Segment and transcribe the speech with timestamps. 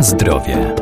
[0.00, 0.74] Zdrowie.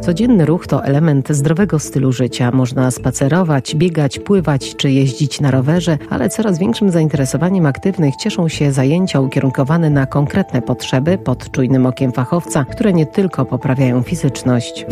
[0.00, 2.50] Codzienny ruch to element zdrowego stylu życia.
[2.50, 8.72] Można spacerować, biegać, pływać czy jeździć na rowerze, ale coraz większym zainteresowaniem aktywnych cieszą się
[8.72, 14.86] zajęcia ukierunkowane na konkretne potrzeby pod czujnym okiem fachowca, które nie tylko poprawiają fizyczność.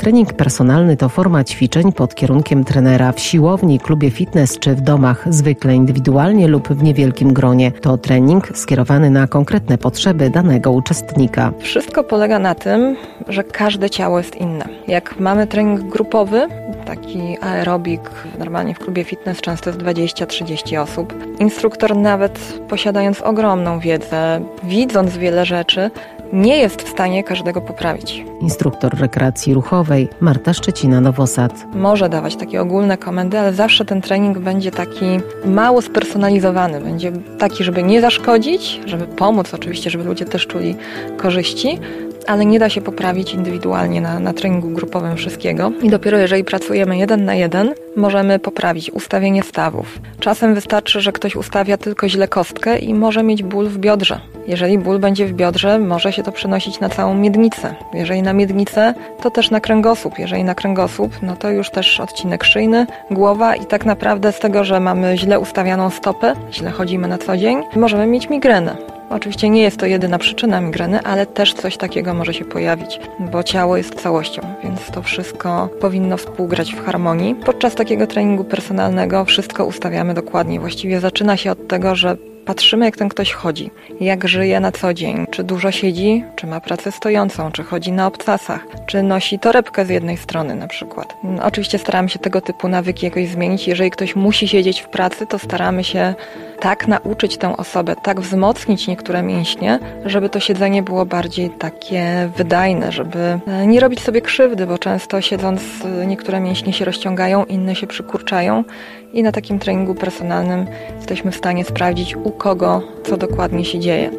[0.00, 5.34] Trening personalny to forma ćwiczeń pod kierunkiem trenera w siłowni, klubie fitness czy w domach,
[5.34, 7.72] zwykle indywidualnie lub w niewielkim gronie.
[7.72, 11.52] To trening skierowany na konkretne potrzeby danego uczestnika.
[11.58, 12.96] Wszystko polega na tym,
[13.28, 14.64] że każde ciało jest inne.
[14.88, 16.48] Jak mamy trening grupowy,
[16.86, 18.00] taki aerobik,
[18.38, 21.14] normalnie w klubie fitness często jest 20-30 osób.
[21.38, 25.90] Instruktor nawet posiadając ogromną wiedzę, widząc wiele rzeczy,
[26.32, 28.24] nie jest w stanie każdego poprawić.
[28.40, 31.50] Instruktor rekreacji ruchowej Marta Szczecina-Nowosad.
[31.74, 35.04] Może dawać takie ogólne komendy, ale zawsze ten trening będzie taki
[35.44, 36.80] mało spersonalizowany.
[36.80, 40.76] Będzie taki, żeby nie zaszkodzić, żeby pomóc oczywiście, żeby ludzie też czuli
[41.16, 41.78] korzyści,
[42.26, 45.72] ale nie da się poprawić indywidualnie na, na treningu grupowym wszystkiego.
[45.82, 49.98] I dopiero jeżeli pracujemy jeden na jeden, możemy poprawić ustawienie stawów.
[50.20, 54.20] Czasem wystarczy, że ktoś ustawia tylko źle kostkę i może mieć ból w biodrze.
[54.46, 57.74] Jeżeli ból będzie w biodrze, może się to przenosić na całą miednicę.
[57.94, 60.18] Jeżeli na miednicę, to też na kręgosłup.
[60.18, 64.64] Jeżeli na kręgosłup, no to już też odcinek szyjny, głowa i tak naprawdę z tego,
[64.64, 68.99] że mamy źle ustawianą stopę, źle chodzimy na co dzień, możemy mieć migrenę.
[69.10, 73.00] Oczywiście nie jest to jedyna przyczyna migreny, ale też coś takiego może się pojawić,
[73.32, 77.34] bo ciało jest całością, więc to wszystko powinno współgrać w harmonii.
[77.34, 80.60] Podczas takiego treningu personalnego wszystko ustawiamy dokładnie.
[80.60, 83.70] Właściwie zaczyna się od tego, że patrzymy, jak ten ktoś chodzi,
[84.00, 88.06] jak żyje na co dzień, czy dużo siedzi, czy ma pracę stojącą, czy chodzi na
[88.06, 91.14] obcasach, czy nosi torebkę z jednej strony na przykład.
[91.42, 93.68] Oczywiście staramy się tego typu nawyki jakoś zmienić.
[93.68, 96.14] Jeżeli ktoś musi siedzieć w pracy, to staramy się
[96.60, 102.92] tak nauczyć tę osobę, tak wzmocnić niektóre mięśnie, żeby to siedzenie było bardziej takie wydajne,
[102.92, 107.74] żeby e, nie robić sobie krzywdy, bo często siedząc e, niektóre mięśnie się rozciągają, inne
[107.74, 108.64] się przykurczają
[109.12, 110.66] i na takim treningu personalnym
[110.96, 114.10] jesteśmy w stanie sprawdzić u kogo co dokładnie się dzieje.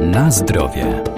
[0.00, 1.09] Na zdrowie.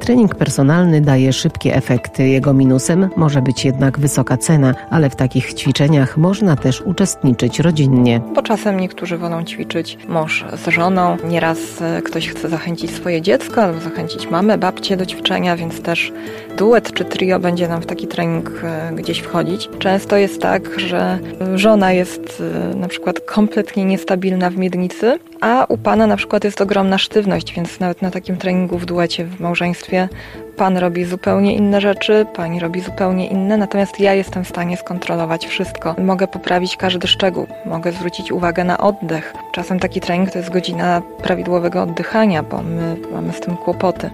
[0.00, 2.28] Trening personalny daje szybkie efekty.
[2.28, 8.20] Jego minusem może być jednak wysoka cena, ale w takich ćwiczeniach można też uczestniczyć rodzinnie.
[8.34, 11.16] Bo czasem niektórzy wolą ćwiczyć mąż z żoną.
[11.28, 16.12] Nieraz e, ktoś chce zachęcić swoje dziecko albo zachęcić mamę, babcię do ćwiczenia, więc też
[16.58, 19.68] duet czy trio będzie nam w taki trening e, gdzieś wchodzić.
[19.78, 21.18] Często jest tak, że
[21.54, 26.60] żona jest e, na przykład kompletnie niestabilna w miednicy, a u pana na przykład jest
[26.60, 30.08] ogromna sztywność, więc nawet na takim treningu w duecie w małżeństwie
[30.56, 35.46] pan robi zupełnie inne rzeczy, pani robi zupełnie inne, natomiast ja jestem w stanie skontrolować
[35.46, 35.94] wszystko.
[35.98, 39.34] Mogę poprawić każdy szczegół, mogę zwrócić uwagę na oddech.
[39.52, 44.10] Czasem taki trening to jest godzina prawidłowego oddychania, bo my mamy z tym kłopoty.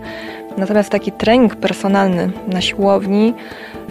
[0.56, 3.34] Natomiast taki trening personalny na siłowni,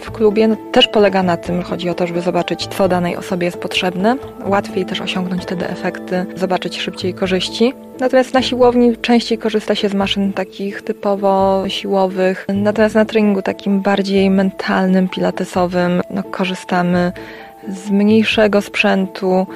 [0.00, 3.44] w klubie, no, też polega na tym, chodzi o to, żeby zobaczyć, co danej osobie
[3.44, 4.16] jest potrzebne.
[4.46, 7.74] Łatwiej też osiągnąć wtedy efekty, zobaczyć szybciej korzyści.
[8.00, 12.46] Natomiast na siłowni częściej korzysta się z maszyn takich typowo siłowych.
[12.54, 17.12] Natomiast na treningu takim bardziej mentalnym, pilatesowym, no, korzystamy
[17.68, 19.46] z mniejszego sprzętu,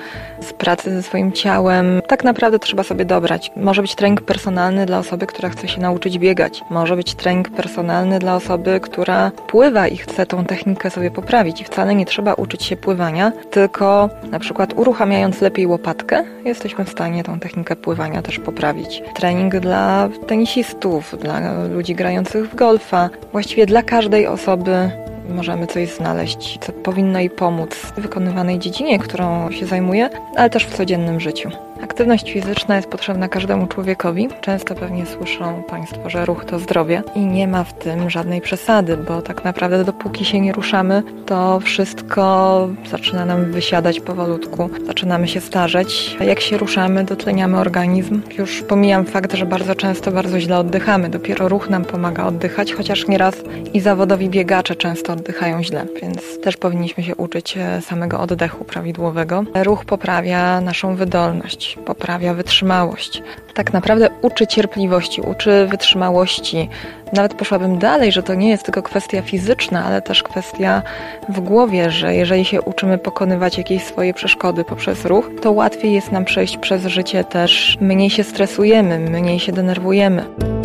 [0.41, 2.03] z pracy ze swoim ciałem.
[2.07, 3.53] Tak naprawdę trzeba sobie dobrać.
[3.57, 6.63] Może być trening personalny dla osoby, która chce się nauczyć biegać.
[6.71, 11.61] Może być trening personalny dla osoby, która pływa i chce tą technikę sobie poprawić.
[11.61, 16.91] I wcale nie trzeba uczyć się pływania, tylko na przykład uruchamiając lepiej łopatkę, jesteśmy w
[16.91, 19.03] stanie tą technikę pływania też poprawić.
[19.15, 24.91] Trening dla tenisistów, dla ludzi grających w golfa, właściwie dla każdej osoby
[25.31, 30.67] możemy coś znaleźć, co powinno jej pomóc w wykonywanej dziedzinie, którą się zajmuje, ale też
[30.67, 31.51] w codziennym życiu.
[31.83, 34.29] Aktywność fizyczna jest potrzebna każdemu człowiekowi.
[34.41, 38.97] Często pewnie słyszą Państwo, że ruch to zdrowie i nie ma w tym żadnej przesady,
[38.97, 45.41] bo tak naprawdę dopóki się nie ruszamy, to wszystko zaczyna nam wysiadać powolutku, zaczynamy się
[45.41, 46.17] starzeć.
[46.21, 48.23] Jak się ruszamy, dotleniamy organizm.
[48.39, 51.09] Już pomijam fakt, że bardzo często bardzo źle oddychamy.
[51.09, 53.35] Dopiero ruch nam pomaga oddychać, chociaż nieraz
[53.75, 59.45] i zawodowi biegacze często oddychają źle, więc też powinniśmy się uczyć e, samego oddechu prawidłowego.
[59.65, 63.23] Ruch poprawia naszą wydolność poprawia wytrzymałość.
[63.55, 66.69] Tak naprawdę uczy cierpliwości, uczy wytrzymałości.
[67.13, 70.83] Nawet poszłabym dalej, że to nie jest tylko kwestia fizyczna, ale też kwestia
[71.29, 76.13] w głowie, że jeżeli się uczymy pokonywać jakieś swoje przeszkody poprzez ruch, to łatwiej jest
[76.13, 80.60] nam przejść przez życie też, mniej się stresujemy, mniej się denerwujemy.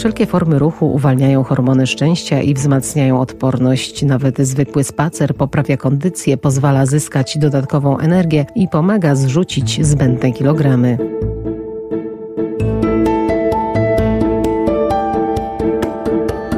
[0.00, 4.02] Wszelkie formy ruchu uwalniają hormony szczęścia i wzmacniają odporność.
[4.02, 10.98] Nawet zwykły spacer poprawia kondycję, pozwala zyskać dodatkową energię i pomaga zrzucić zbędne kilogramy.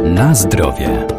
[0.04, 1.11] Na zdrowie.